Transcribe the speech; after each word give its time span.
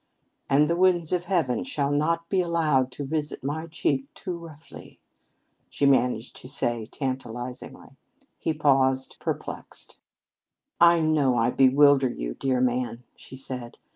"And 0.49 0.67
the 0.67 0.75
winds 0.75 1.13
of 1.13 1.25
heaven 1.25 1.63
shall 1.63 1.91
not 1.91 2.27
be 2.27 2.41
allowed 2.41 2.91
to 2.93 3.05
visit 3.05 3.43
my 3.43 3.67
cheek 3.67 4.11
too 4.15 4.35
roughly," 4.35 4.99
she 5.69 5.85
managed 5.85 6.35
to 6.37 6.49
say 6.49 6.87
tantalizingly. 6.87 7.97
He 8.39 8.55
paused, 8.55 9.17
perplexed. 9.19 9.97
"I 10.79 11.01
know 11.01 11.37
I 11.37 11.51
bewilder 11.51 12.09
you, 12.09 12.33
dear 12.33 12.59
man," 12.61 13.03
she 13.15 13.35
said. 13.35 13.77